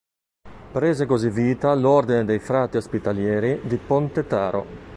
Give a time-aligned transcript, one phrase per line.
[0.71, 4.65] Prese così vita l'ordine dei frati ospitalieri di Ponte Taro.